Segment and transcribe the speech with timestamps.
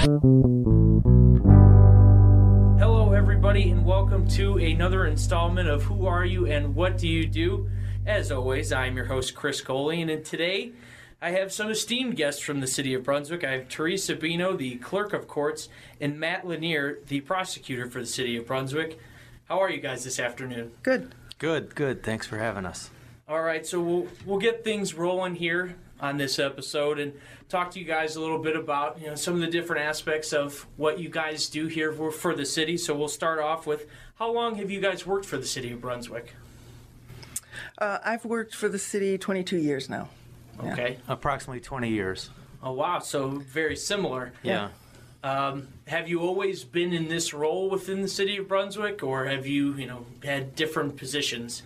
[0.00, 1.12] Hello,
[3.12, 7.68] everybody, and welcome to another installment of Who Are You and What Do You Do?
[8.06, 10.72] As always, I'm your host, Chris Coley, and today
[11.20, 13.44] I have some esteemed guests from the city of Brunswick.
[13.44, 15.68] I have Teresa Beno, the clerk of courts,
[16.00, 18.98] and Matt Lanier, the prosecutor for the city of Brunswick.
[19.50, 20.72] How are you guys this afternoon?
[20.82, 21.14] Good.
[21.36, 22.02] Good, good.
[22.02, 22.88] Thanks for having us.
[23.28, 27.12] All right, so we'll we'll get things rolling here on this episode and
[27.48, 30.32] talk to you guys a little bit about you know some of the different aspects
[30.32, 32.76] of what you guys do here for, for the city.
[32.76, 33.86] So we'll start off with
[34.16, 36.34] how long have you guys worked for the city of Brunswick?
[37.78, 40.08] Uh, I've worked for the city 22 years now.
[40.62, 40.72] Yeah.
[40.72, 40.98] Okay.
[41.08, 42.30] Approximately 20 years.
[42.62, 44.32] Oh wow, so very similar.
[44.42, 44.68] Yeah.
[45.22, 49.46] Um, have you always been in this role within the city of Brunswick, or have
[49.46, 51.62] you you know had different positions?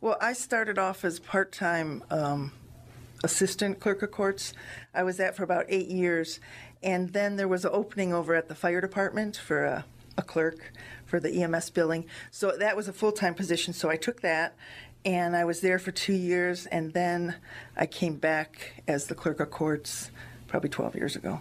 [0.00, 2.52] Well, I started off as part time um,
[3.24, 4.52] assistant clerk of courts.
[4.94, 6.38] I was that for about eight years.
[6.82, 9.84] And then there was an opening over at the fire department for a,
[10.18, 10.72] a clerk
[11.06, 12.04] for the EMS billing.
[12.30, 13.72] So that was a full time position.
[13.72, 14.54] So I took that
[15.04, 16.66] and I was there for two years.
[16.66, 17.36] And then
[17.76, 20.10] I came back as the clerk of courts
[20.46, 21.40] probably 12 years ago.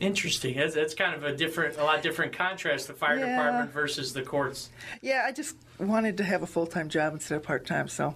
[0.00, 0.56] Interesting.
[0.56, 2.88] That's, that's kind of a different, a lot different contrast.
[2.88, 3.36] The fire Yeah.
[3.36, 4.68] department versus the courts.
[5.00, 7.88] Yeah, I just wanted to have a full time job instead of part time.
[7.88, 8.14] So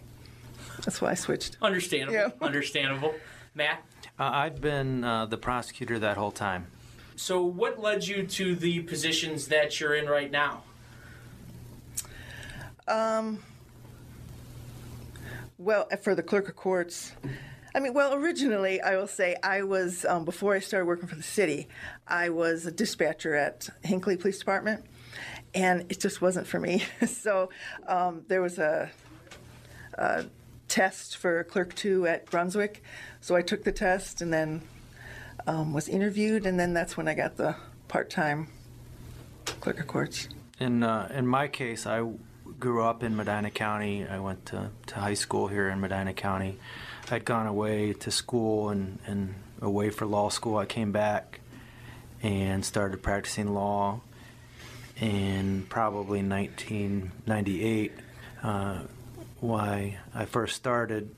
[0.85, 1.57] that's why I switched.
[1.61, 2.15] Understandable.
[2.15, 2.31] Yeah.
[2.41, 3.15] Understandable.
[3.55, 3.83] Matt.
[4.19, 6.67] Uh, I've been uh, the prosecutor that whole time.
[7.17, 10.63] So, what led you to the positions that you're in right now?
[12.87, 13.41] Um,
[15.59, 17.13] Well, for the clerk of courts,
[17.75, 21.17] I mean, well, originally, I will say I was, um, before I started working for
[21.17, 21.67] the city,
[22.07, 24.85] I was a dispatcher at Hinckley Police Department,
[25.55, 26.85] and it just wasn't for me.
[27.07, 27.51] so
[27.89, 28.89] um, there was a,
[29.95, 30.25] a
[30.69, 32.83] test for clerk two at Brunswick,
[33.21, 34.63] so I took the test and then
[35.47, 37.57] um, was interviewed, and then that's when I got the
[37.89, 38.49] part time
[39.61, 40.29] clerk of courts.
[40.61, 42.07] In uh, in my case, I
[42.59, 44.07] grew up in Medina County.
[44.07, 46.59] I went to, to high school here in Medina County.
[47.11, 50.59] I'd gone away to school and, and away for law school.
[50.59, 51.41] I came back
[52.23, 54.01] and started practicing law
[55.01, 57.93] in probably 1998.
[58.43, 58.81] Uh,
[59.41, 61.15] why I first started,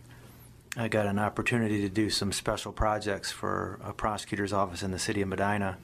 [0.76, 4.98] I got an opportunity to do some special projects for a prosecutor's office in the
[4.98, 5.78] city of Medina.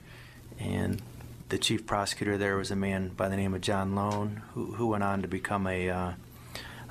[0.59, 1.03] And
[1.49, 4.89] the chief prosecutor there was a man by the name of John Lohn, who, who
[4.89, 6.13] went on to become a, uh,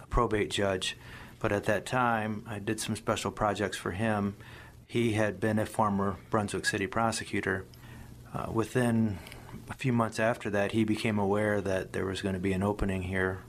[0.02, 0.98] a probate judge.
[1.40, 4.36] But at that time, I did some special projects for him.
[4.88, 7.66] He had been a former Brunswick City prosecutor.
[8.34, 9.20] Uh, within
[9.70, 12.64] a few months after that, he became aware that there was going to be an
[12.64, 13.40] opening here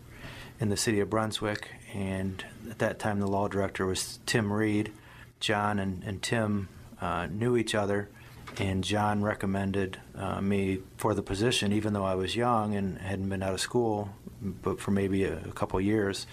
[0.58, 1.68] in the city of Brunswick.
[1.96, 4.92] And at that time, the law director was Tim Reed.
[5.40, 6.68] John and, and Tim
[7.00, 8.10] uh, knew each other,
[8.58, 13.30] and John recommended uh, me for the position, even though I was young and hadn't
[13.30, 14.10] been out of school,
[14.42, 16.26] but for maybe a, a couple years.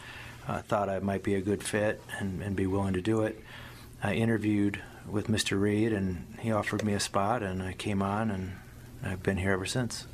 [0.47, 3.41] I thought I might be a good fit and, and be willing to do it.
[4.01, 5.59] I interviewed with Mr.
[5.59, 8.51] Reed, and he offered me a spot, and I came on, and
[9.01, 10.07] I've been here ever since.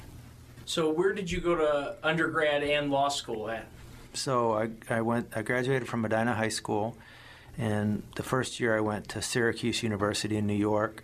[0.66, 3.66] So, where did you go to undergrad and law school at?
[4.14, 5.31] So I, I went.
[5.36, 6.97] I graduated from Medina High School,
[7.58, 11.03] and the first year I went to Syracuse University in New York.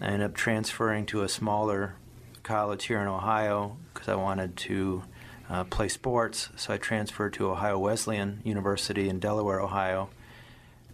[0.00, 1.94] I ended up transferring to a smaller
[2.42, 5.02] college here in Ohio because I wanted to
[5.50, 6.48] uh, play sports.
[6.56, 10.08] So I transferred to Ohio Wesleyan University in Delaware, Ohio.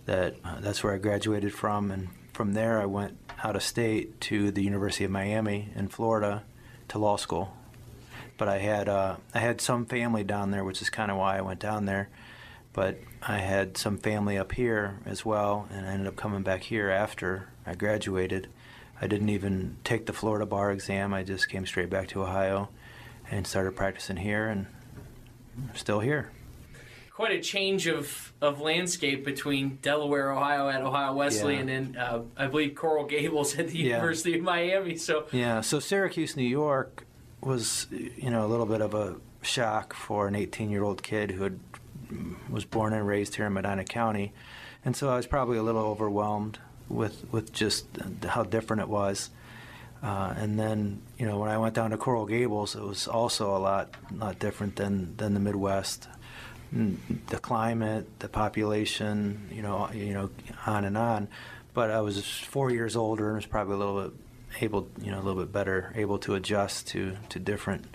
[0.06, 4.20] That uh, that's where I graduated from, and from there I went out of state
[4.22, 6.42] to the University of Miami in Florida
[6.88, 7.55] to law school
[8.36, 11.38] but I had uh, I had some family down there, which is kind of why
[11.38, 12.08] I went down there.
[12.72, 16.62] But I had some family up here as well, and I ended up coming back
[16.64, 18.48] here after I graduated.
[19.00, 21.14] I didn't even take the Florida bar exam.
[21.14, 22.68] I just came straight back to Ohio
[23.30, 24.66] and started practicing here, and
[25.56, 26.30] I'm still here.
[27.14, 31.74] Quite a change of, of landscape between Delaware, Ohio, at Ohio Wesleyan, Yeah.
[31.76, 33.96] and then uh, I believe Coral Gables at the Yeah.
[33.96, 34.96] University of Miami.
[34.96, 37.05] So, Yeah, so Syracuse, New York
[37.40, 41.30] was, you know, a little bit of a shock for an 18 year old kid
[41.30, 41.60] who had,
[42.50, 44.32] was born and raised here in Medina County.
[44.84, 47.86] And so I was probably a little overwhelmed with, with just
[48.26, 49.30] how different it was.
[50.02, 53.56] Uh, and then, you know, when I went down to Coral Gables, it was also
[53.56, 56.08] a lot, lot different than, than the Midwest.
[56.74, 56.96] Mm,
[57.28, 60.30] The climate, the population, you know, you know,
[60.66, 61.28] on and on.
[61.74, 64.12] But I was four years older and was probably a little bit
[64.60, 67.86] able, you know, a little bit better able to adjust to, to different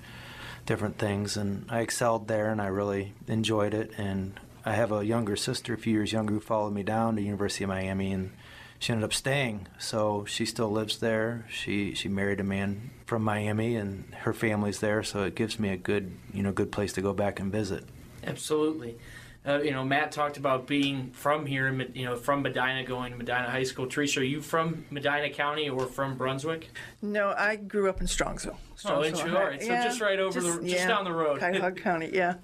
[0.66, 1.38] different things.
[1.38, 3.92] And I excelled there, and I really enjoyed it.
[3.98, 7.22] And I have a younger sister, a few years younger, who followed me down to
[7.22, 8.32] University of Miami, and
[8.80, 9.68] she ended up staying.
[9.80, 11.46] So she still lives there.
[11.50, 15.04] She she married a man from Miami, and her family's there.
[15.04, 17.86] So it gives me a good you know good place to go back and visit.
[18.24, 18.98] Absolutely.
[19.44, 23.18] Uh, you know, Matt talked about being from here, you know, from Medina, going to
[23.18, 23.88] Medina High School.
[23.88, 26.70] Teresa, are you from Medina County or from Brunswick?
[27.02, 28.58] No, I grew up in Strongsville.
[28.78, 31.12] Strongsville oh, All right, so yeah, just right over just, the, just yeah, down the
[31.12, 31.40] road.
[31.40, 32.36] Cuyahoga County, yeah.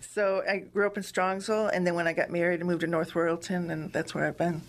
[0.00, 2.86] So I grew up in Strongsville, and then when I got married, I moved to
[2.86, 4.62] North Royalton, and that's where I've been.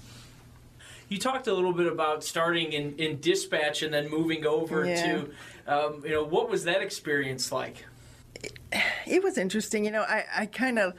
[1.07, 5.03] You talked a little bit about starting in, in dispatch and then moving over yeah.
[5.05, 5.31] to,
[5.65, 7.85] um, you know, what was that experience like?
[8.35, 8.59] It,
[9.07, 9.85] it was interesting.
[9.85, 10.93] You know, I, I kind of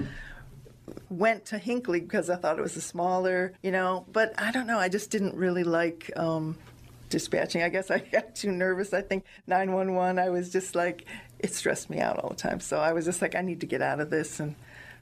[1.08, 4.66] went to Hinckley because I thought it was a smaller, you know, but I don't
[4.66, 4.78] know.
[4.78, 6.56] I just didn't really like um,
[7.08, 7.62] dispatching.
[7.62, 8.92] I guess I got too nervous.
[8.92, 11.04] I think 911, I was just like,
[11.38, 12.60] it stressed me out all the time.
[12.60, 14.40] So I was just like, I need to get out of this.
[14.40, 14.54] And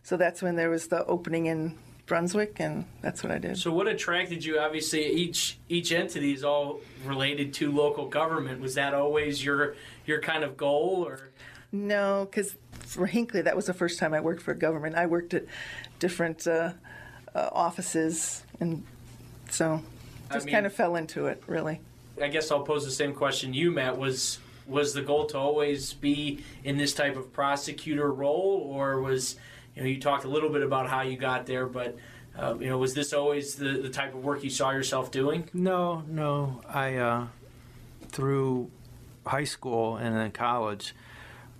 [0.02, 1.76] so that's when there was the opening in
[2.08, 3.58] Brunswick, and that's what I did.
[3.58, 4.58] So, what attracted you?
[4.58, 8.60] Obviously, each each entity is all related to local government.
[8.60, 9.76] Was that always your
[10.06, 11.28] your kind of goal, or?
[11.70, 12.56] No, because
[12.88, 14.96] for Hinckley, that was the first time I worked for government.
[14.96, 15.44] I worked at
[15.98, 16.72] different uh,
[17.34, 18.84] uh, offices, and
[19.50, 19.82] so
[20.32, 21.80] just I mean, kind of fell into it, really.
[22.20, 23.98] I guess I'll pose the same question you, Matt.
[23.98, 29.36] Was was the goal to always be in this type of prosecutor role, or was
[29.76, 31.96] you know you talked a little bit about how you got there, but
[32.38, 35.48] uh, you know was this always the, the type of work you saw yourself doing?
[35.52, 36.62] No, no.
[36.68, 37.26] I uh,
[38.08, 38.70] through
[39.26, 40.94] high school and then college,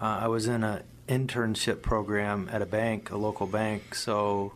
[0.01, 3.95] uh, I was in an internship program at a bank, a local bank.
[3.95, 4.53] So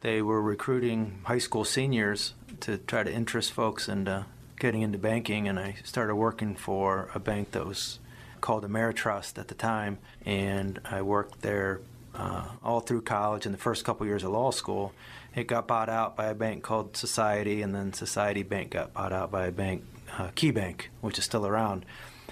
[0.00, 4.26] they were recruiting high school seniors to try to interest folks into
[4.58, 5.48] getting into banking.
[5.48, 7.98] And I started working for a bank that was
[8.40, 9.98] called Ameritrust at the time.
[10.24, 11.80] And I worked there
[12.14, 14.92] uh, all through college and the first couple years of law school.
[15.34, 19.12] It got bought out by a bank called Society, and then Society Bank got bought
[19.12, 19.84] out by a bank,
[20.18, 21.84] uh, Key Bank, which is still around.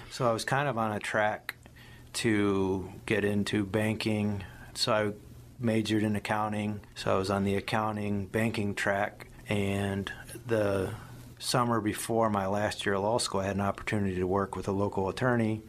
[0.09, 1.55] So I was kind of on a track
[2.17, 4.43] to get into banking.
[4.73, 5.13] So I
[5.59, 6.79] majored in accounting.
[6.95, 9.27] So I was on the accounting banking track.
[9.47, 10.11] And
[10.47, 10.93] the
[11.37, 14.67] summer before my last year of law school, I had an opportunity to work with
[14.67, 15.61] a local attorney.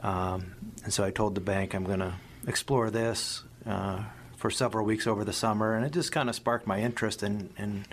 [0.00, 2.14] Um, and so I told the bank I'm going to
[2.48, 4.02] explore this uh,
[4.36, 5.74] for several weeks over the summer.
[5.74, 7.22] And it just kind of sparked my interest.
[7.22, 7.86] And, and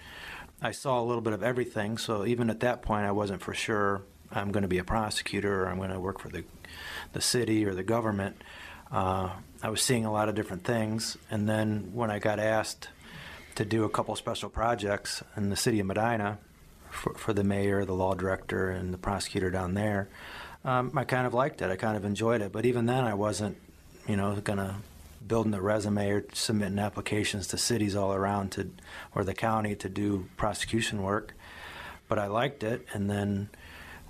[0.63, 1.99] I saw a little bit of everything.
[1.99, 4.01] So even at that point, I wasn't for sure
[4.33, 6.43] I'm going to be a prosecutor or I'm going to work for the
[7.13, 8.41] the city or the government.
[8.91, 9.29] Uh,
[9.61, 12.89] I was seeing a lot of different things, and then when I got asked
[13.55, 16.39] to do a couple special projects in the city of Medina
[16.89, 20.09] for, for the mayor, the law director, and the prosecutor down there,
[20.65, 21.69] um, I kind of liked it.
[21.69, 22.51] I kind of enjoyed it.
[22.51, 23.57] But even then, I wasn't,
[24.07, 24.75] you know, going to
[25.25, 28.69] building a resume or submitting applications to cities all around to
[29.15, 31.33] or the county to do prosecution work.
[32.07, 33.49] But I liked it, and then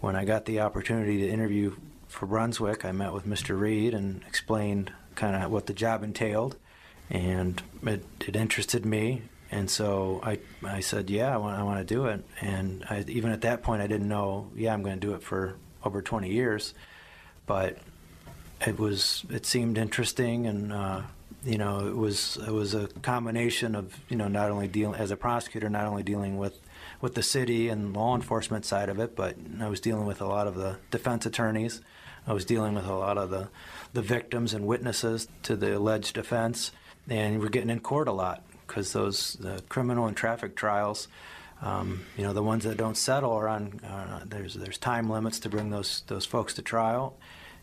[0.03, 1.77] when I got the opportunity to interview
[2.09, 3.57] for Brunswick, I met with Mr.
[3.57, 6.57] Reed and explained kind of what the job entailed,
[7.09, 9.21] and it, it interested me.
[9.49, 12.21] And so I, I said, yeah, I want, I want to do it.
[12.41, 15.23] And I, even at that point, I didn't know, yeah, I'm going to do it
[15.23, 15.55] for
[15.85, 16.73] over 20 years.
[17.45, 17.77] But
[18.67, 21.03] it was, it seemed interesting, and uh,
[21.45, 25.11] you know, it was, it was a combination of, you know, not only dealing as
[25.11, 26.59] a prosecutor, not only dealing with
[27.03, 30.25] with the city and law enforcement side of it, but I was dealing with a
[30.25, 31.81] lot of the defense attorneys
[32.25, 33.49] I was dealing with a lot of the,
[33.91, 36.71] the victims and witnesses to the alleged offense,
[37.09, 41.09] and we're getting in court a lot because those criminal and traffic trials,
[41.61, 43.81] um, you know, the ones that don't settle are on.
[43.81, 47.17] Uh, there's there's time limits to bring those those folks to trial,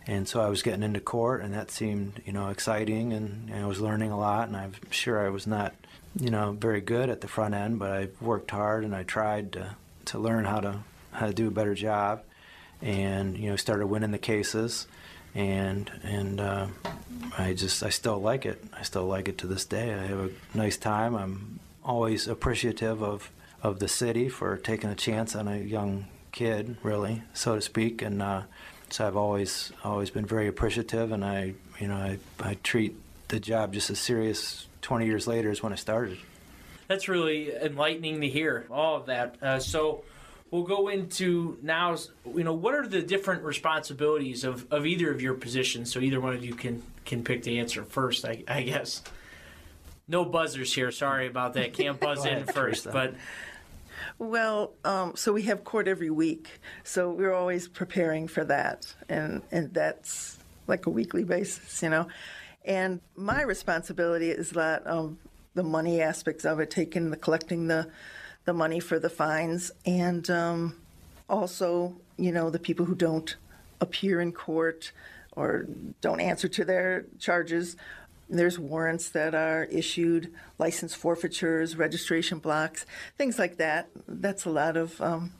[0.06, 3.64] and so I was getting into court, and that seemed you know exciting, and, and
[3.64, 5.75] I was learning a lot, and I'm sure I was not
[6.18, 9.52] you know very good at the front end, but I worked hard and I tried
[9.52, 9.76] to
[10.06, 10.80] to learn how to
[11.12, 12.22] how to do a better job
[12.82, 14.86] and you know started winning the cases
[15.34, 16.66] and and uh,
[17.38, 18.62] I just I still like it.
[18.72, 19.94] I still like it to this day.
[19.94, 21.14] I have a nice time.
[21.14, 23.30] I'm always appreciative of
[23.62, 28.02] of the city for taking a chance on a young kid, really, so to speak.
[28.02, 28.42] And uh,
[28.88, 32.96] so I've always always been very appreciative, and I you know I, I treat
[33.28, 36.18] the job just as serious 20 years later is when I started.
[36.88, 39.37] That's really enlightening to hear all of that.
[39.40, 40.02] Uh, so
[40.50, 41.96] we'll go into now
[42.34, 45.92] you know what are the different responsibilities of, of either of your positions?
[45.92, 49.02] So either one of you can can pick the answer first i, I guess.
[50.08, 51.72] No buzzers here sorry about that.
[51.72, 53.14] Can't buzz in first but
[54.18, 59.42] well um, so we have court every week so we're always preparing for that and
[59.50, 62.06] and that's like a weekly basis you know
[62.64, 65.18] and my responsibility is that um,
[65.54, 67.90] the money aspects of it taking the collecting the
[68.44, 70.76] the money for the fines, and um,
[71.28, 73.36] also, you know, the people who don't
[73.80, 74.92] appear in court
[75.32, 75.66] or
[76.00, 77.76] don't answer to their charges.
[78.28, 82.86] There's warrants that are issued, license forfeitures, registration blocks,
[83.18, 83.88] things like that.
[84.06, 85.32] That's a lot of um,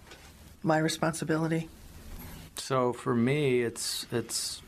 [0.63, 1.69] my responsibility.
[2.57, 4.61] So for me, it's it's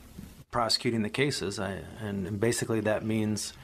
[0.53, 3.55] prosecuting the cases, I, and basically that means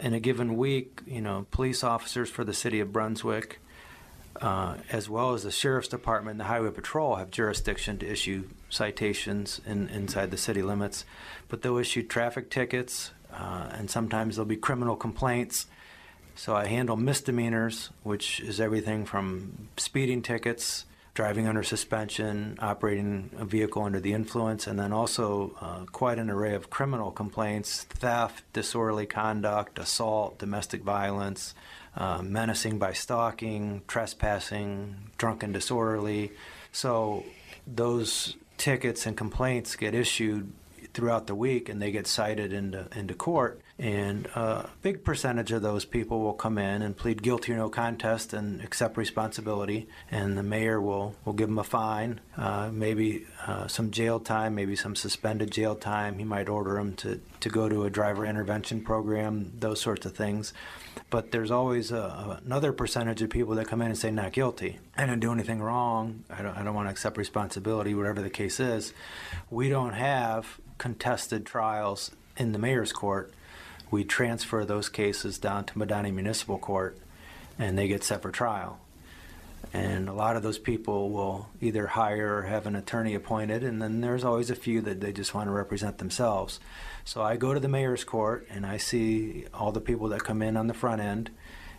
[0.00, 3.60] in a given week, you know, police officers for the city of Brunswick,
[4.40, 8.48] uh, as well as the sheriff's department and the highway patrol, have jurisdiction to issue
[8.70, 11.04] citations in, inside the city limits.
[11.48, 15.66] But they'll issue traffic tickets, uh, and sometimes there'll be criminal complaints.
[16.36, 20.86] So I handle misdemeanors, which is everything from speeding tickets
[21.18, 26.30] driving under suspension, operating a vehicle under the influence, and then also uh, quite an
[26.30, 31.56] array of criminal complaints theft, disorderly conduct, assault, domestic violence,
[31.96, 36.30] uh, menacing by stalking, trespassing, drunken disorderly.
[36.70, 37.24] So
[37.66, 40.52] those tickets and complaints get issued
[40.94, 43.60] throughout the week and they get cited into, into court.
[43.78, 47.68] And a big percentage of those people will come in and plead guilty or no
[47.68, 49.88] contest and accept responsibility.
[50.10, 54.56] And the mayor will, will give them a fine, uh, maybe uh, some jail time,
[54.56, 56.18] maybe some suspended jail time.
[56.18, 60.16] He might order them to, to go to a driver intervention program, those sorts of
[60.16, 60.52] things.
[61.10, 64.78] But there's always a, another percentage of people that come in and say not guilty.
[64.96, 66.24] I didn't do anything wrong.
[66.28, 68.92] I don't, I don't want to accept responsibility, whatever the case is.
[69.50, 73.32] We don't have contested trials in the mayor's court
[73.90, 76.98] we transfer those cases down to Medina Municipal Court
[77.58, 78.78] and they get set for trial.
[79.72, 83.82] And a lot of those people will either hire or have an attorney appointed, and
[83.82, 86.60] then there's always a few that they just want to represent themselves.
[87.04, 90.42] So I go to the mayor's court and I see all the people that come
[90.42, 91.30] in on the front end.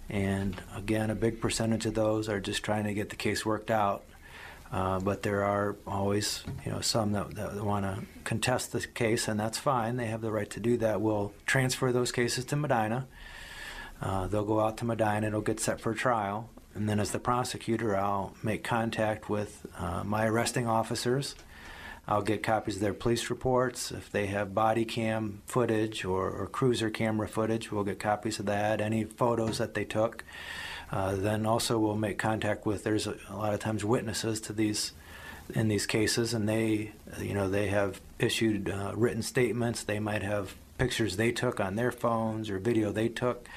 [0.09, 3.71] And again, a big percentage of those are just trying to get the case worked
[3.71, 4.03] out
[4.71, 9.27] uh, but there are always, you know, some that, that want to contest the case,
[9.27, 9.97] and that's fine.
[9.97, 11.01] They have the right to do that.
[11.01, 13.07] We'll transfer those cases to Medina.
[14.01, 15.27] Uh, they'll go out to Medina.
[15.27, 20.03] It'll get set for trial, and then as the prosecutor, I'll make contact with uh,
[20.03, 21.35] my arresting officers.
[22.07, 23.91] I'll get copies of their police reports.
[23.91, 28.47] If they have body cam footage or, or cruiser camera footage, we'll get copies of
[28.47, 28.81] that.
[28.81, 30.23] Any photos that they took.
[30.91, 32.83] Uh, then also we'll make contact with.
[32.83, 34.93] There's a, a, lot of times witnesses to these
[35.53, 39.83] in these cases, and they, you know, they have issued uh, written statements.
[39.83, 43.47] They might have pictures they took on their phones or video they took.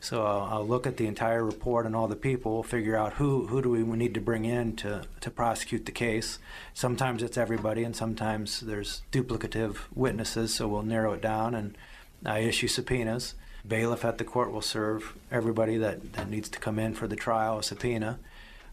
[0.00, 3.46] So I'll, I'll look at the entire report and all the people, figure out who
[3.46, 6.40] who do we need to bring in to to prosecute the case.
[6.74, 10.54] Sometimes it's everybody, and sometimes there's duplicative witnesses.
[10.54, 11.78] So we'll narrow it down, and
[12.24, 13.34] I issue subpoenas
[13.66, 17.16] bailiff at the court will serve everybody that, that needs to come in for the
[17.16, 18.18] trial a subpoena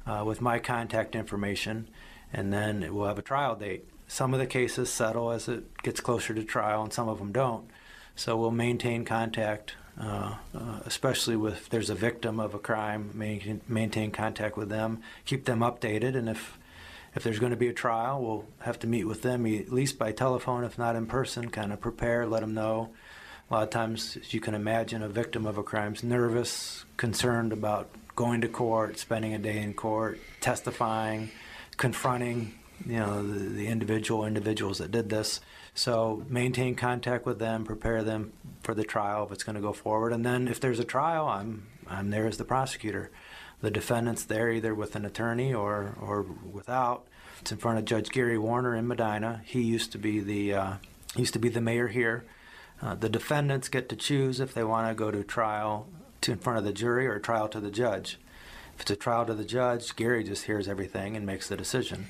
[0.06, 1.88] uh, with my contact information,
[2.34, 3.88] and then we'll have a trial date.
[4.08, 7.32] Some of the cases settle as it gets closer to trial, and some of them
[7.32, 7.70] don't.
[8.16, 13.62] So we'll maintain contact, uh, uh, especially if there's a victim of a crime, maintain,
[13.68, 16.58] maintain contact with them, keep them updated, and if
[17.16, 19.98] if there's going to be a trial, we'll have to meet with them at least
[19.98, 22.92] by telephone, if not in person, kind of prepare, let them know
[23.50, 26.86] a lot of times, as you can imagine, a victim of a crime is nervous,
[26.98, 31.32] concerned about going to court, spending a day in court, testifying,
[31.78, 32.54] confronting
[32.86, 35.42] you know the, the individual individuals that did this.
[35.74, 39.74] So maintain contact with them, prepare them for the trial if it's going to go
[39.74, 43.10] forward, and then if there's a trial, I'm I'm there as the prosecutor.
[43.62, 47.08] The defendant's there either with an attorney or or without.
[47.42, 49.42] It's in front of Judge Gary Werner in Medina.
[49.46, 50.74] He used to be the uh,
[51.16, 52.26] used to be the mayor here.
[52.82, 55.88] Uh, the defendants get to choose if they want to go to trial
[56.22, 58.20] to in front of the jury or trial to the judge.
[58.76, 62.08] If it's a trial to the judge, Gary just hears everything and makes the decision.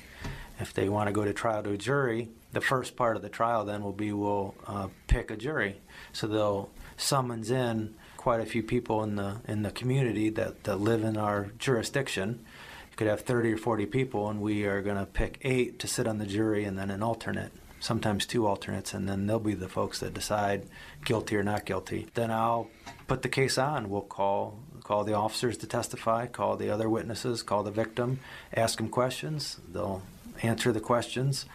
[0.60, 3.28] If they want to go to trial to a jury, the first part of the
[3.28, 5.80] trial then will be we'll uh, pick a jury.
[6.12, 10.76] So they'll summons in quite a few people in the in the community that, that
[10.76, 12.44] live in our jurisdiction.
[12.90, 15.88] You could have 30 or 40 people, and we are going to pick eight to
[15.88, 19.54] sit on the jury and then an alternate sometimes two alternates, and then they'll be
[19.54, 20.66] the folks that decide
[21.04, 22.06] guilty or not guilty.
[22.14, 22.68] Then I'll
[23.08, 23.90] put the case on.
[23.90, 28.18] We'll call call the officers to testify, call the other witnesses, call the victim,
[28.54, 29.60] ask them questions.
[29.72, 30.02] They'll
[30.42, 31.46] answer the questions.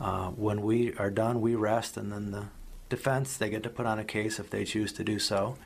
[0.00, 2.46] Uh, when we are done, we rest, and then the
[2.88, 5.56] defense they get to put on a case if they choose to do so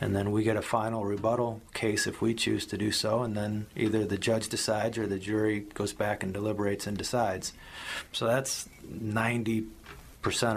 [0.00, 3.36] and then we get a final rebuttal case if we choose to do so, and
[3.36, 7.52] then either the judge decides or the jury goes back and deliberates and decides.
[8.12, 9.66] So that's 90%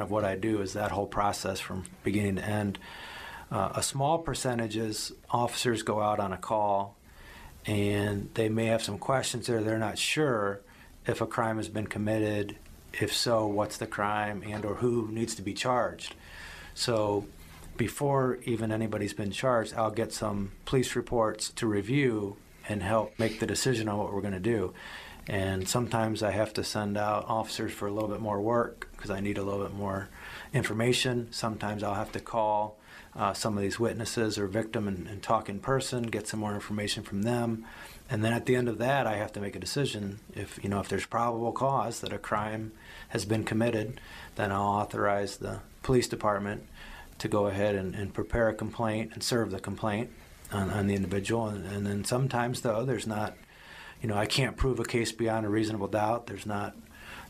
[0.01, 2.79] of what I do is that whole process from beginning to end.
[3.51, 6.95] Uh, a small percentage is officers go out on a call
[7.65, 9.61] and they may have some questions there.
[9.61, 10.61] They're not sure
[11.05, 12.55] if a crime has been committed.
[12.93, 16.15] If so, what's the crime and or who needs to be charged?
[16.73, 17.25] So
[17.77, 22.37] before even anybody's been charged, I'll get some police reports to review
[22.67, 24.73] and help make the decision on what we're going to do.
[25.27, 29.09] And sometimes I have to send out officers for a little bit more work because
[29.09, 30.09] I need a little bit more
[30.53, 31.27] information.
[31.31, 32.77] Sometimes I'll have to call
[33.15, 36.53] uh, some of these witnesses or victim and, and talk in person, get some more
[36.53, 37.65] information from them.
[38.09, 40.19] And then at the end of that, I have to make a decision.
[40.35, 42.73] If you know if there's probable cause that a crime
[43.09, 44.01] has been committed,
[44.35, 46.67] then I'll authorize the police department
[47.23, 50.09] to go ahead and, and prepare a complaint and serve the complaint
[50.51, 51.47] on, on the individual.
[51.47, 53.37] And, and then sometimes though, there's not,
[54.01, 56.27] you know, I can't prove a case beyond a reasonable doubt.
[56.27, 56.75] There's not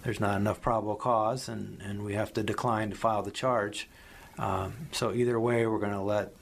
[0.02, 3.88] there's not enough probable cause, and, and we have to decline to file the charge.
[4.40, 6.34] Um, so either way, we're going to let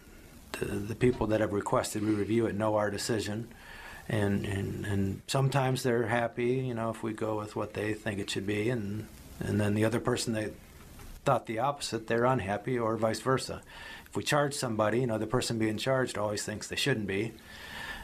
[0.54, 3.50] the, the people that have requested we review it know our decision.
[4.10, 8.20] And, and, and sometimes they're happy, you know, if we go with what they think
[8.20, 9.08] it should be, and,
[9.40, 10.54] and then the other person that
[11.26, 13.62] thought the opposite, they're unhappy, or vice versa.
[14.06, 17.34] If we charge somebody, you know, the person being charged always thinks they shouldn't be.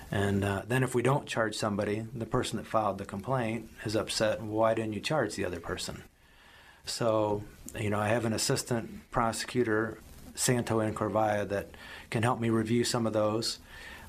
[0.09, 3.95] And uh, then if we don't charge somebody, the person that filed the complaint is
[3.95, 4.41] upset.
[4.41, 6.03] Why didn't you charge the other person?
[6.86, 7.43] So,
[7.77, 10.00] you know, I have an assistant prosecutor,
[10.33, 11.71] Santo and Corvaya, that
[12.09, 13.59] can help me review some of those.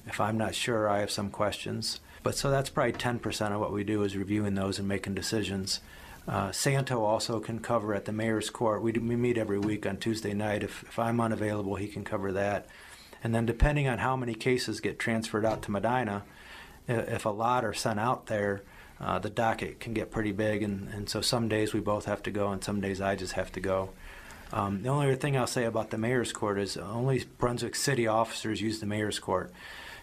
[0.06, 2.00] If I'm not sure, I have some questions.
[2.22, 5.80] But so that's probably 10% of what we do is reviewing those and making decisions.
[6.28, 8.82] Uh, Santo also can cover at the mayor's court.
[8.82, 10.62] We, do, we meet every week on Tuesday night.
[10.62, 12.66] If, if I'm unavailable, he can cover that.
[13.24, 16.24] And then, depending on how many cases get transferred out to Medina,
[16.86, 18.62] if a lot are sent out there,
[19.00, 20.62] uh, the docket can get pretty big.
[20.62, 23.32] And, and so some days we both have to go, and some days I just
[23.32, 23.90] have to go.
[24.52, 28.06] Um, the only other thing I'll say about the mayor's court is only Brunswick City
[28.06, 29.50] officers use the mayor's court.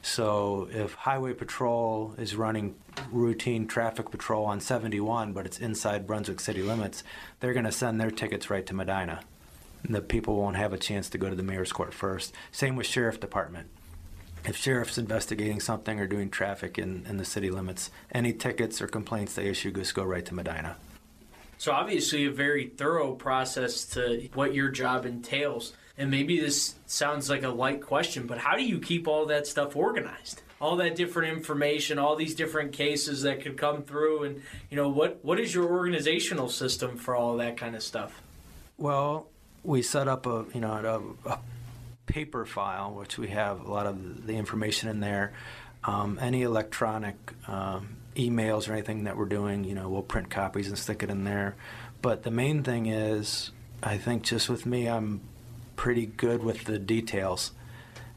[0.05, 2.75] So if Highway Patrol is running
[3.11, 7.03] routine traffic patrol on 71, but it's inside Brunswick city limits,
[7.39, 9.21] they're going to send their tickets right to Medina.
[9.83, 12.35] The people won't have a chance to go to the mayor's court first.
[12.51, 13.67] Same with sheriff department.
[14.45, 18.87] If sheriff's investigating something or doing traffic in, in the city limits, any tickets or
[18.87, 20.77] complaints they issue just go right to Medina.
[21.57, 25.73] So obviously a very thorough process to what your job entails.
[25.97, 29.47] And maybe this sounds like a light question, but how do you keep all that
[29.47, 30.41] stuff organized?
[30.59, 34.89] All that different information, all these different cases that could come through, and you know
[34.89, 38.21] what what is your organizational system for all that kind of stuff?
[38.77, 39.27] Well,
[39.63, 41.39] we set up a you know a, a
[42.05, 45.33] paper file, which we have a lot of the information in there.
[45.83, 47.15] Um, any electronic
[47.47, 51.09] um, emails or anything that we're doing, you know, we'll print copies and stick it
[51.09, 51.55] in there.
[52.01, 53.51] But the main thing is,
[53.83, 55.21] I think just with me, I'm
[55.75, 57.51] pretty good with the details.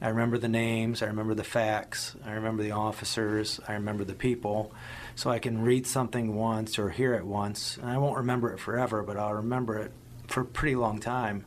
[0.01, 4.14] I remember the names, I remember the facts, I remember the officers, I remember the
[4.14, 4.73] people.
[5.16, 8.61] So I can read something once or hear it once, and I won't remember it
[8.61, 9.90] forever, but I'll remember it
[10.29, 11.44] for a pretty long time,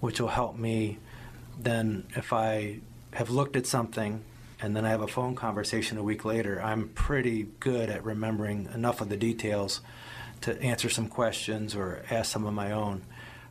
[0.00, 0.98] which will help me
[1.58, 2.80] then if I
[3.12, 4.22] have looked at something
[4.60, 8.68] and then I have a phone conversation a week later, I'm pretty good at remembering
[8.74, 9.80] enough of the details
[10.42, 13.02] to answer some questions or ask some of my own.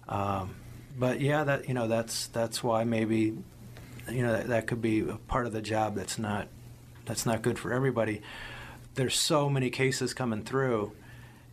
[0.08, 0.56] Um,
[0.98, 3.38] but yeah, that you know that's that's why maybe
[4.10, 6.48] you know that, that could be a part of the job that's not
[7.06, 8.22] that's not good for everybody.
[8.96, 10.94] There's so many cases coming through,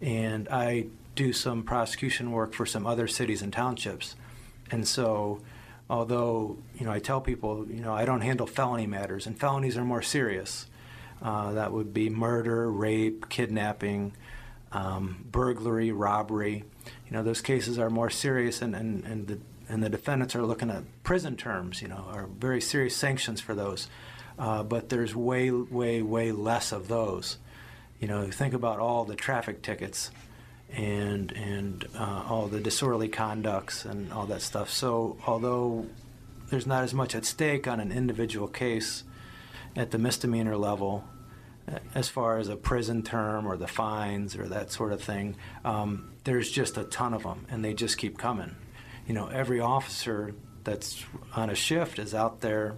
[0.00, 4.16] and I do some prosecution work for some other cities and townships,
[4.70, 5.40] and so
[5.90, 9.76] although you know I tell people you know I don't handle felony matters, and felonies
[9.76, 10.66] are more serious.
[11.22, 14.12] Uh, that would be murder, rape, kidnapping,
[14.74, 16.64] um, burglary, robbery.
[17.06, 20.42] You know those cases are more serious, and, and, and the and the defendants are
[20.42, 21.80] looking at prison terms.
[21.80, 23.88] You know, are very serious sanctions for those.
[24.38, 27.38] Uh, but there's way, way, way less of those.
[28.00, 30.10] You know, think about all the traffic tickets
[30.72, 34.70] and and uh, all the disorderly conducts and all that stuff.
[34.70, 35.86] So although
[36.50, 39.04] there's not as much at stake on an individual case
[39.76, 41.04] at the misdemeanor level,
[41.94, 46.12] as far as a prison term or the fines or that sort of thing, um,
[46.24, 48.54] there's just a ton of them, and they just keep coming.
[49.06, 52.76] You know, every officer that's on a shift is out there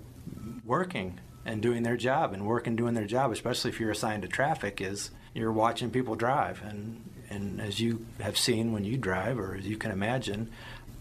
[0.65, 4.29] working and doing their job, and working doing their job, especially if you're assigned to
[4.29, 9.39] traffic, is you're watching people drive and and as you have seen when you drive,
[9.39, 10.51] or as you can imagine,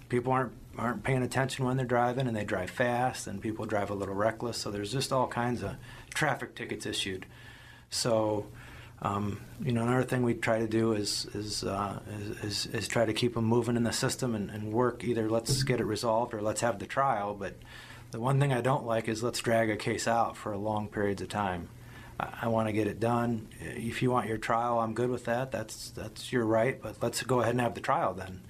[0.10, 3.90] people aren't aren't paying attention when they're driving, and they drive fast, and people drive
[3.90, 4.58] a little reckless.
[4.58, 5.76] So there's just all kinds of
[6.14, 7.26] traffic tickets issued.
[7.90, 8.48] So.
[9.02, 12.00] Um, you know, another thing we try to do is is, uh,
[12.42, 15.04] is, is, is try to keep them moving in the system and, and work.
[15.04, 17.36] Either let's get it resolved or let's have the trial.
[17.36, 17.56] But
[18.12, 21.22] the one thing I don't like is let's drag a case out for long periods
[21.22, 21.68] of time.
[22.20, 23.50] I, I want to get it done.
[23.60, 25.52] If you want your trial, I'm good with that.
[25.52, 26.82] That's that's your right.
[26.82, 28.42] But let's go ahead and have the trial then.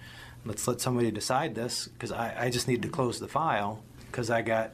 [0.46, 4.30] Let's let somebody decide this because I, I just need to close the file because
[4.30, 4.72] I got,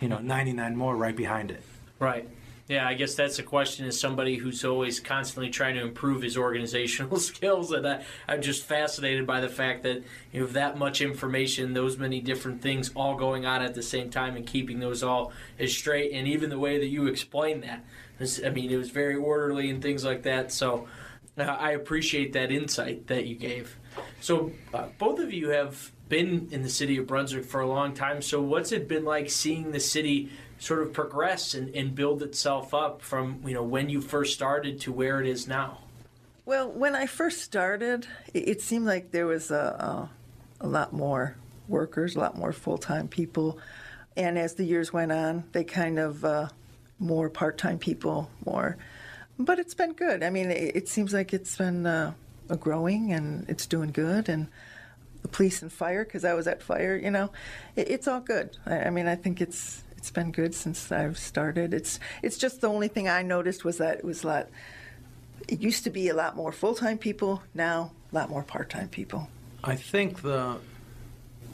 [0.00, 1.62] you know, 99 more right behind it.
[1.98, 2.26] Right.
[2.70, 6.36] Yeah, I guess that's a question as somebody who's always constantly trying to improve his
[6.36, 7.72] organizational skills.
[7.72, 11.98] And I, I'm just fascinated by the fact that you have that much information, those
[11.98, 15.76] many different things all going on at the same time, and keeping those all as
[15.76, 16.12] straight.
[16.12, 17.84] And even the way that you explain that,
[18.46, 20.52] I mean, it was very orderly and things like that.
[20.52, 20.86] So
[21.36, 23.76] uh, I appreciate that insight that you gave.
[24.20, 27.94] So uh, both of you have been in the city of Brunswick for a long
[27.94, 28.22] time.
[28.22, 30.30] So what's it been like seeing the city
[30.60, 34.80] sort of progress and, and build itself up from you know when you first started
[34.82, 35.78] to where it is now?
[36.44, 40.08] Well, when I first started, it, it seemed like there was a,
[40.60, 41.36] a, a lot more
[41.68, 43.58] workers, a lot more full time people.
[44.16, 46.48] And as the years went on, they kind of uh,
[46.98, 48.76] more part time people, more.
[49.38, 50.22] But it's been good.
[50.22, 52.12] I mean, it, it seems like it's been uh,
[52.58, 54.28] growing and it's doing good.
[54.28, 54.48] And
[55.22, 57.30] the police and fire, because I was at fire, you know,
[57.76, 58.58] it, it's all good.
[58.66, 61.74] I, I mean, I think it's it's been good since I've started.
[61.74, 64.48] It's it's just the only thing I noticed was that it was a lot.
[65.46, 67.42] It used to be a lot more full time people.
[67.52, 69.28] Now a lot more part time people.
[69.62, 70.56] I think the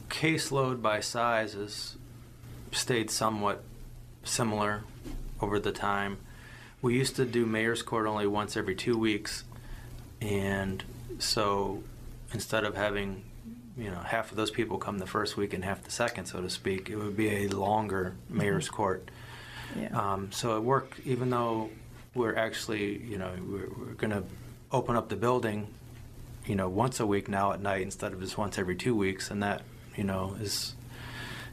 [0.07, 1.97] caseload by size has
[2.71, 3.63] stayed somewhat
[4.23, 4.83] similar
[5.41, 6.17] over the time.
[6.81, 9.43] We used to do mayor's court only once every two weeks,
[10.21, 10.81] and
[11.19, 11.83] so
[12.33, 13.25] instead of having
[13.77, 16.41] you know half of those people come the first week and half the second, so
[16.41, 19.09] to speak, it would be a longer mayor's court.
[19.79, 19.89] Yeah.
[19.89, 21.69] Um, so it worked, even though
[22.15, 24.23] we're actually, you know, we're, we're going to
[24.71, 25.67] open up the building,
[26.45, 29.29] you know, once a week now at night instead of just once every two weeks,
[29.29, 29.61] and that,
[29.95, 30.73] you know, is,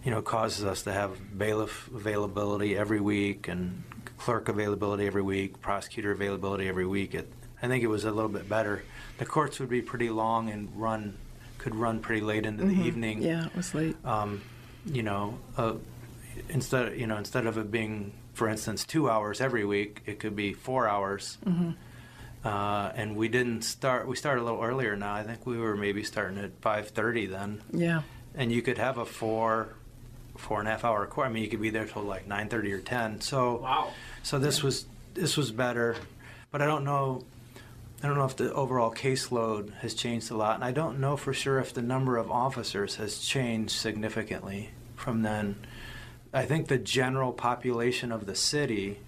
[0.04, 3.82] you know, causes us to have bailiff availability every week and
[4.16, 7.14] clerk availability every week, prosecutor availability every week.
[7.14, 8.82] It, I think it was a little bit better.
[9.18, 11.16] The courts would be pretty long and run,
[11.64, 13.96] could run pretty late into the evening Yeah, it was late.
[14.04, 14.42] um,
[14.84, 15.72] you know, uh,
[16.50, 20.36] instead you know instead of it being, for instance, two hours every week, it could
[20.36, 21.38] be four hours.
[22.44, 24.06] Uh, and we didn't start.
[24.06, 25.14] We started a little earlier now.
[25.14, 28.02] I think we were maybe starting at five thirty then, Yeah.
[28.34, 29.68] and you could have a four,
[30.36, 31.26] four and a half hour course.
[31.26, 33.22] I mean, you could be there till like nine thirty or ten.
[33.22, 33.92] So Wow.
[34.22, 35.96] so this was this was better,
[36.50, 37.24] but I don't know.
[38.04, 41.16] I don't know if the overall caseload has changed a lot, and I don't know
[41.16, 45.56] for sure if the number of officers has changed significantly from then.
[46.30, 48.98] I think the general population of the city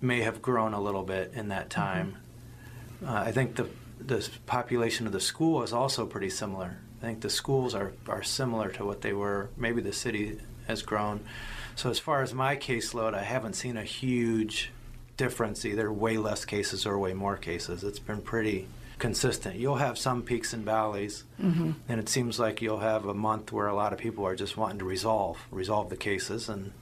[0.00, 2.18] may have grown a little bit in that time.
[3.04, 3.66] Uh, I think the
[3.98, 6.76] the population of the school is also pretty similar.
[7.02, 9.50] I think the schools are, are similar to what they were.
[9.56, 11.24] Maybe the city has grown.
[11.74, 14.70] So as far as my caseload, I haven't seen a huge
[15.16, 17.84] difference, either way less cases or way more cases.
[17.84, 18.66] It's been pretty
[18.98, 19.56] consistent.
[19.56, 21.24] You'll have some peaks and valleys,
[21.88, 24.56] and it seems like you'll have a month where a lot of people are just
[24.56, 26.72] wanting to resolve resolve the cases, and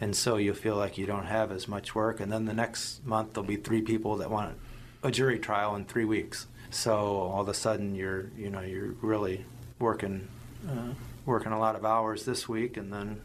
[0.00, 2.20] and so you feel like you don't have as much work.
[2.20, 4.56] And then the next month there'll be three people that want
[5.02, 6.46] a jury trial in three weeks.
[6.70, 9.44] So all of a sudden you're you know you're really
[9.78, 10.28] working
[10.68, 10.94] uh,
[11.26, 13.20] working a lot of hours this week, and then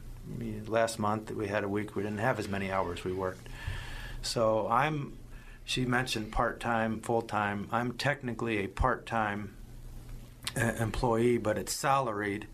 [0.67, 3.44] last month we had a week we didn't have as many hours we worked.
[4.25, 5.17] So I'm.
[5.67, 7.67] She mentioned part time, full time.
[7.71, 9.55] I'm technically a part time
[10.55, 12.47] uh, employee, but it's salaried,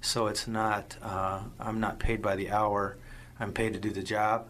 [0.00, 0.96] so it's not.
[1.02, 2.96] Uh, I'm not paid by the hour.
[3.40, 4.46] I'm paid to do the job.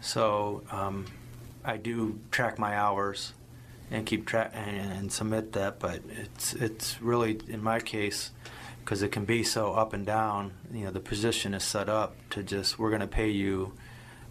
[0.00, 1.06] So um,
[1.64, 3.32] I do track my hours
[3.90, 5.78] and keep track and, and submit that.
[5.78, 8.30] But it's it's really in my case
[8.84, 10.52] because it can be so up and down.
[10.72, 13.74] You know, the position is set up to just we're going to pay you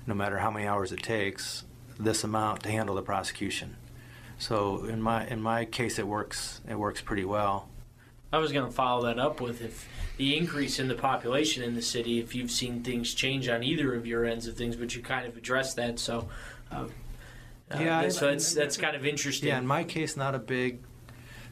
[0.07, 1.63] no matter how many hours it takes
[1.99, 3.75] this amount to handle the prosecution.
[4.39, 7.67] So in my in my case, it works it works pretty well.
[8.33, 9.87] I was going to follow that up with if
[10.17, 13.93] the increase in the population in the city, if you've seen things change on either
[13.93, 15.99] of your ends of things, but you kind of addressed that.
[15.99, 16.29] So,
[16.71, 16.85] uh,
[17.69, 19.49] uh, Yeah, so I- that's that's kind of interesting.
[19.49, 20.79] Yeah, in my case, not a big,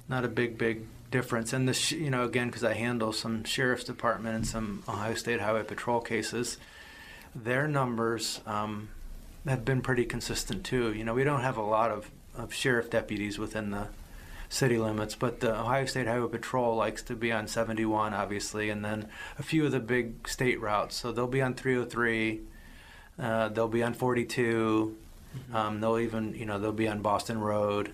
[0.07, 1.53] not a big, big difference.
[1.53, 5.41] And this, you know again because I handle some sheriff's department and some Ohio State
[5.41, 6.57] Highway Patrol cases,
[7.35, 8.89] their numbers um,
[9.45, 10.93] have been pretty consistent too.
[10.93, 13.87] You know we don't have a lot of, of sheriff deputies within the
[14.49, 18.83] city limits, but the Ohio State Highway Patrol likes to be on 71, obviously, and
[18.83, 20.95] then a few of the big state routes.
[20.95, 22.41] So they'll be on 303,
[23.19, 24.97] uh, they'll be on 42,
[25.53, 27.91] um, they'll even, you know, they'll be on Boston Road,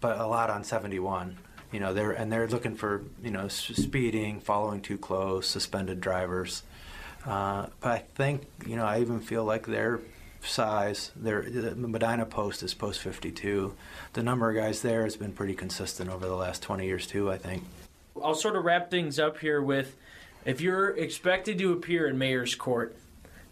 [0.00, 1.38] but a lot on 71.
[1.72, 6.00] You know, they're and they're looking for you know s- speeding, following too close, suspended
[6.00, 6.62] drivers.
[7.28, 10.00] Uh, but I think you know I even feel like they're
[10.42, 11.12] size.
[11.14, 13.74] There, the Medina post is post 52.
[14.14, 17.30] The number of guys there has been pretty consistent over the last 20 years too.
[17.30, 17.64] I think.
[18.22, 19.94] I'll sort of wrap things up here with,
[20.44, 22.96] if you're expected to appear in mayor's court,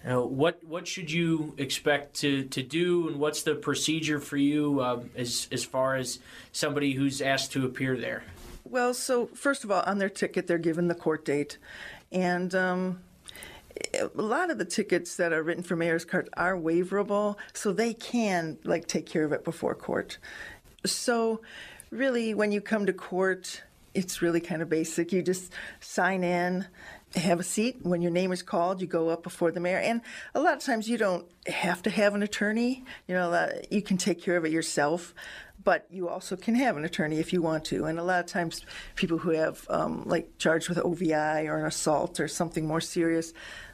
[0.03, 4.37] you know, what what should you expect to, to do, and what's the procedure for
[4.37, 6.19] you um, as as far as
[6.53, 8.25] somebody who's asked to appear there?
[8.65, 11.59] Well, so first of all, on their ticket, they're given the court date,
[12.11, 13.01] and um,
[13.95, 17.95] a lot of the tickets that are written for mayor's court are waiverable, so they
[17.95, 20.19] can like take care of it before court.
[20.85, 21.41] So,
[21.91, 23.63] really, when you come to court,
[23.95, 25.13] it's really kind of basic.
[25.13, 26.67] You just sign in,
[27.15, 27.79] have a seat.
[27.83, 29.79] When your name is called, you go up before the mayor.
[29.79, 30.03] And
[30.35, 32.85] a lot of times you don't have to have an attorney.
[33.09, 35.15] You know, uh, you can take care of it yourself.
[35.67, 37.87] But you also can have an attorney if you want to.
[37.87, 41.67] And a lot of times, people who have, um, like, charged with OVI or an
[41.67, 43.33] assault or something more serious,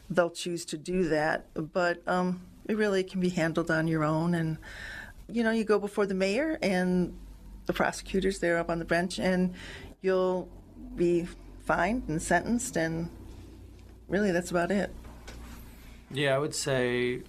[0.09, 1.49] they'll choose to do that.
[1.53, 4.33] But um, it really can be handled on your own.
[4.35, 4.57] And,
[5.29, 7.15] you know, you go before the mayor and
[7.67, 9.53] the prosecutors there up on the bench, and
[10.01, 10.49] you'll
[10.97, 11.29] be
[11.67, 13.11] fined and sentenced, and
[14.09, 14.91] really that's about it.
[16.11, 17.21] Yeah, I would say,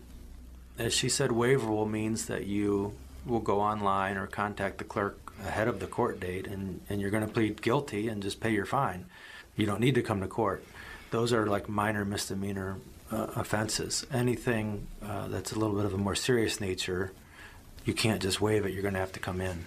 [0.80, 5.68] as she said, waiverable means that you will go online or contact the clerk ahead
[5.68, 8.66] of the court date and, and you're going to plead guilty and just pay your
[8.66, 9.06] fine.
[9.56, 10.64] You don't need to come to court.
[11.12, 12.78] Those are like minor misdemeanor
[13.12, 14.06] uh, offenses.
[14.12, 17.12] Anything uh, that's a little bit of a more serious nature,
[17.86, 18.74] you can't just waive it.
[18.74, 19.66] You're going to have to come in.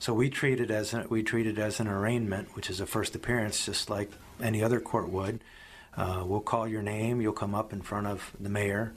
[0.00, 2.86] So we treat it as a, we treat it as an arraignment, which is a
[2.86, 4.10] first appearance, just like
[4.42, 5.40] any other court would.
[5.96, 7.20] Uh, we'll call your name.
[7.20, 8.92] You'll come up in front of the mayor,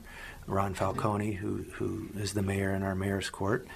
[0.46, 3.66] Ron Falconi, who who is the mayor in our mayor's court,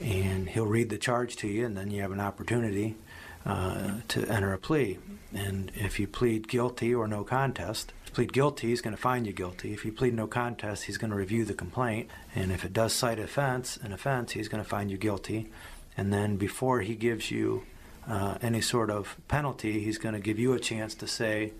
[0.00, 2.96] and he'll read the charge to you, and then you have an opportunity
[3.44, 4.98] uh, to enter a plea.
[5.34, 9.32] And if you plead guilty or no contest, plead guilty, he's going to find you
[9.32, 9.72] guilty.
[9.72, 12.92] If you plead no contest, he's going to review the complaint, and if it does
[12.92, 15.50] cite offense, an offense, he's going to find you guilty.
[15.96, 17.64] And then before he gives you
[18.08, 21.52] uh, any sort of penalty, he's going to give you a chance to say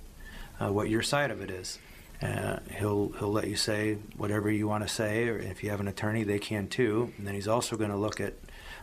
[0.58, 1.78] uh, what your side of it is.
[2.22, 5.80] Uh, he'll he'll let you say whatever you want to say, or if you have
[5.80, 7.12] an attorney, they can too.
[7.16, 8.34] And then he's also going to look at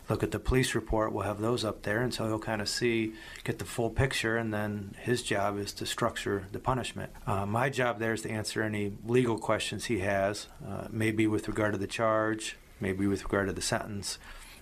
[0.10, 1.14] look at the police report.
[1.14, 4.38] We'll have those up there, and so he'll kind of see get the full picture.
[4.38, 7.12] And then his job is to structure the punishment.
[7.28, 11.48] Uh, my job there is to answer any legal questions he has, uh, maybe with
[11.48, 14.18] regard to the charge, maybe with regard to the sentence.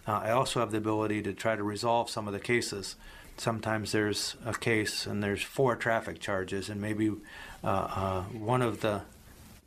[0.07, 2.95] Uh, I also have the ability to try to resolve some of the cases
[3.37, 7.11] sometimes there's a case and there's four traffic charges, and maybe
[7.63, 9.01] uh, uh, one of the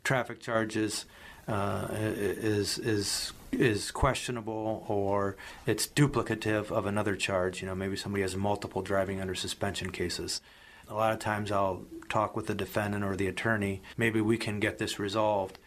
[0.03, 1.05] traffic charges
[1.47, 7.61] uh, is is is questionable or it's duplicative of another charge.
[7.61, 10.41] You know, maybe somebody has multiple driving under suspension cases.
[10.87, 13.81] A lot of times I'll talk with the defendant or the attorney.
[13.95, 15.59] Maybe we can get this resolved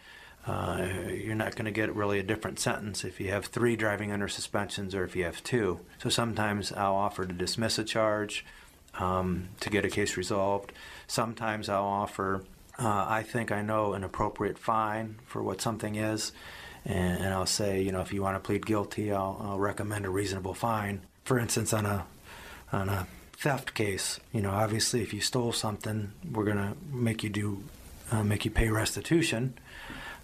[0.45, 4.11] uh, you're not going to get really a different sentence if you have three driving
[4.11, 5.79] under suspensions or if you have two.
[5.99, 8.45] So sometimes I'll offer to dismiss a charge
[8.99, 10.73] um, to get a case resolved.
[11.07, 12.43] Sometimes I'll offer,
[12.77, 16.33] uh, I think I know an appropriate fine for what something is,
[16.85, 20.05] and, and I'll say, you know, if you want to plead guilty, I'll, I'll recommend
[20.05, 21.01] a reasonable fine.
[21.23, 22.05] For instance, on a
[22.73, 27.23] on a theft case, you know, obviously if you stole something, we're going to make
[27.23, 27.63] you do
[28.11, 29.53] uh, make you pay restitution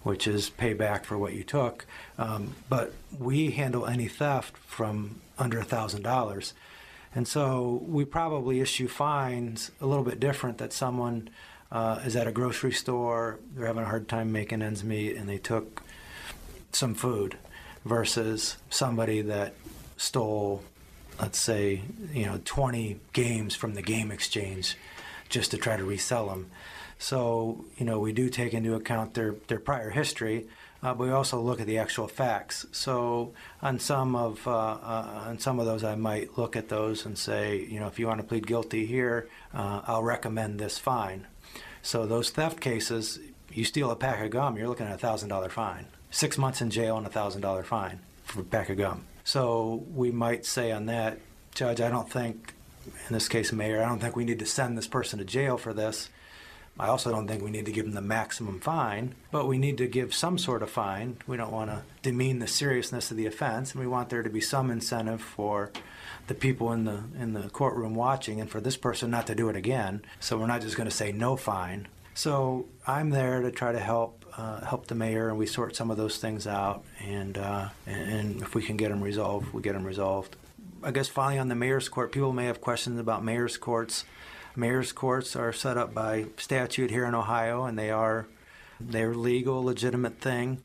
[0.02, 1.86] which is payback for what you took.
[2.18, 6.52] Um, but we handle any theft from under $1,000.
[7.14, 11.28] And so we probably issue fines a little bit different that someone
[11.72, 15.28] uh, is at a grocery store, they're having a hard time making ends meet, and
[15.28, 15.82] they took
[16.72, 17.36] some food
[17.84, 19.54] versus somebody that
[19.96, 20.62] stole,
[21.20, 21.82] let's say,
[22.12, 24.76] you know, 20 games from the game exchange
[25.28, 26.50] just to try to resell them.
[27.00, 30.46] So, you know, we do take into account their, their prior history,
[30.82, 32.66] uh, but we also look at the actual facts.
[32.72, 33.32] So,
[33.62, 37.16] on some of uh, uh, on some of those, I might look at those and
[37.16, 41.26] say, you know, if you want to plead guilty here, uh, I'll recommend this fine.
[41.80, 43.18] So, those theft cases,
[43.50, 46.60] you steal a pack of gum, you're looking at a thousand dollar fine, six months
[46.60, 49.06] in jail and a thousand dollar fine for a pack of gum.
[49.24, 51.18] So, we might say on that,
[51.54, 52.52] Judge, I don't think,
[53.08, 55.56] in this case, Mayor, I don't think we need to send this person to jail
[55.56, 56.10] for this
[56.80, 59.76] I also don't think we need to give them the maximum fine, but we need
[59.78, 61.18] to give some sort of fine.
[61.26, 64.30] We don't want to demean the seriousness of the offense, and we want there to
[64.30, 65.72] be some incentive for
[66.26, 69.50] the people in the in the courtroom watching and for this person not to do
[69.50, 70.00] it again.
[70.20, 71.86] So we're not just going to say no fine.
[72.14, 75.90] So I'm there to try to help uh, help the mayor, and we sort some
[75.90, 76.82] of those things out.
[77.04, 80.34] And uh, and if we can get them resolved, we get them resolved.
[80.82, 84.06] I guess finally on the mayor's court, people may have questions about mayor's courts.
[84.56, 88.26] Mayor's courts are set up by statute here in Ohio, and they are
[88.80, 90.62] they're legal, legitimate thing.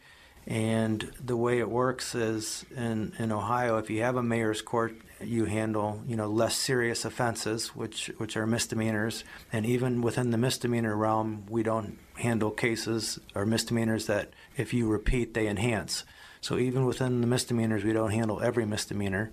[0.48, 4.96] And the way it works is in, in Ohio, if you have a mayor's court,
[5.20, 10.38] you handle you know less serious offenses, which which are misdemeanors, and even within the
[10.38, 16.04] misdemeanor realm, we don't handle cases or misdemeanors that if you repeat they enhance.
[16.42, 19.32] So even within the misdemeanors, we don't handle every misdemeanor.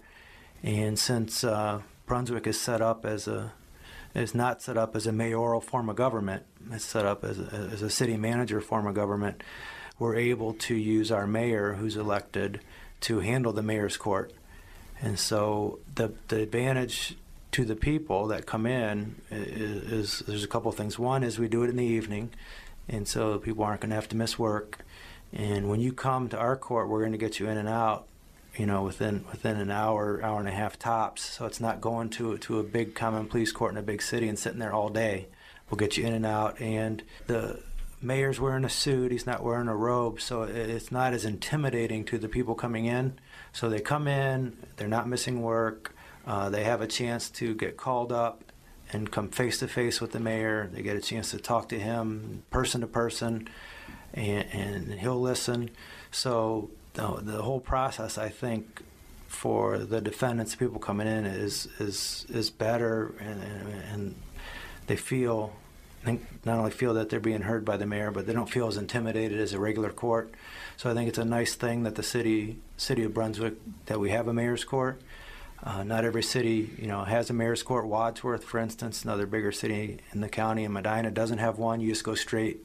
[0.63, 3.53] And since uh, Brunswick is set up as a
[4.15, 7.69] is not set up as a mayoral form of government, it's set up as a,
[7.73, 9.43] as a city manager form of government
[10.03, 12.61] we're able to use our mayor who's elected
[13.01, 14.33] to handle the mayor's court.
[15.01, 17.17] And so the, the advantage
[17.53, 20.99] to the people that come in is, is there's a couple of things.
[20.99, 22.31] One is we do it in the evening,
[22.89, 24.79] and so people aren't going to have to miss work.
[25.33, 28.07] And when you come to our court, we're going to get you in and out,
[28.57, 31.23] you know, within within an hour, hour and a half tops.
[31.23, 34.29] So it's not going to to a big common pleas court in a big city
[34.29, 35.29] and sitting there all day.
[35.71, 37.63] We'll get you in and out, and the
[38.03, 42.19] mayor's wearing a suit, he's not wearing a robe, so it's not as intimidating to
[42.19, 43.19] the people coming in.
[43.53, 45.95] So they come in, they're not missing work,
[46.27, 48.53] uh, they have a chance to get called up
[48.93, 50.69] and come face to face with the mayor.
[50.73, 53.49] They get a chance to talk to him person to person,
[54.15, 55.71] and, and he'll listen.
[56.11, 58.83] So the, the whole process, I think,
[59.27, 63.43] for the defendants, people coming in, is is is better, and,
[63.91, 64.15] and,
[64.89, 65.53] they feel
[66.05, 68.77] not only feel that they're being heard by the mayor, but they don't feel as
[68.77, 70.35] intimidated as a regular court.
[70.77, 73.55] So I think it's a nice thing that the city city of Brunswick
[73.87, 75.01] that we have a mayor's court.
[75.63, 77.87] Uh, not every city, you know, has a mayor's court.
[77.87, 81.81] Wadsworth, for instance, another bigger city in the county, and Medina doesn't have one.
[81.81, 82.61] You just go straight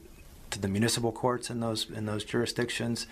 [0.50, 3.06] to the municipal courts in those in those jurisdictions,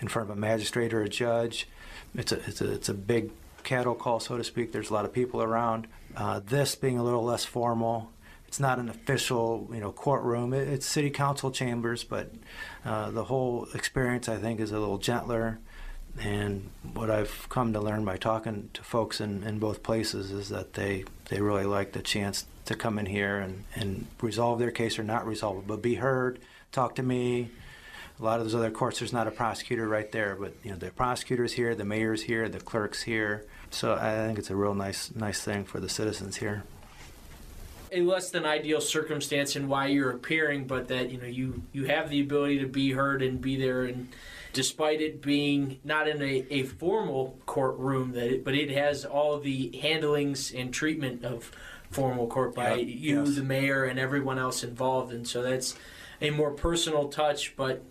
[0.00, 1.68] in front of a magistrate or a judge.
[2.14, 3.30] It's a it's a it's a big
[3.62, 4.72] cattle call, so to speak.
[4.72, 5.86] There's a lot of people around.
[6.16, 8.10] Uh, this being a little less formal,
[8.46, 10.52] it's not an official, you know, courtroom.
[10.52, 12.32] It, it's city council chambers, but
[12.84, 15.58] uh, the whole experience, I think, is a little gentler.
[16.20, 20.50] And what I've come to learn by talking to folks in, in both places is
[20.50, 24.70] that they, they really like the chance to come in here and, and resolve their
[24.70, 26.38] case or not resolve it, but be heard,
[26.72, 27.50] talk to me.
[28.18, 30.76] A lot of those other courts, there's not a prosecutor right there, but you know
[30.76, 33.44] the prosecutor's here, the mayor's here, the clerk's here.
[33.70, 36.64] So I think it's a real nice nice thing for the citizens here
[37.92, 41.84] a less than ideal circumstance in why you're appearing, but that you know you you
[41.84, 44.08] have the ability to be heard and be there, and
[44.52, 49.38] despite it being not in a, a formal courtroom, that it, but it has all
[49.38, 51.52] the handlings and treatment of
[51.90, 52.86] formal court by yep.
[52.88, 53.36] you, yes.
[53.36, 55.76] the mayor, and everyone else involved, and so that's
[56.22, 57.84] a more personal touch, but.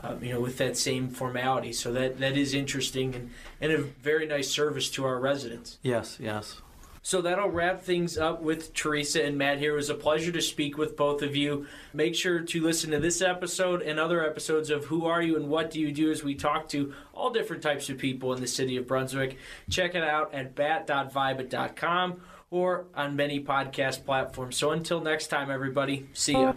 [0.00, 3.78] Um, you know, with that same formality, so that that is interesting and, and a
[3.78, 5.80] very nice service to our residents.
[5.82, 6.62] Yes, yes.
[7.08, 9.72] So that'll wrap things up with Teresa and Matt here.
[9.72, 11.66] It was a pleasure to speak with both of you.
[11.94, 15.48] Make sure to listen to this episode and other episodes of Who Are You and
[15.48, 18.46] What Do You Do as we talk to all different types of people in the
[18.46, 19.38] city of Brunswick.
[19.70, 24.58] Check it out at bat.vibit.com or on many podcast platforms.
[24.58, 26.52] So until next time, everybody, see ya.